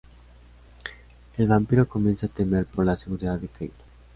El 1.37 1.47
vampiro 1.47 1.87
comienza 1.87 2.25
a 2.25 2.29
temer 2.29 2.65
por 2.65 2.83
la 2.87 2.95
seguridad 2.95 3.37
de 3.37 3.49
Kate. 3.49 3.71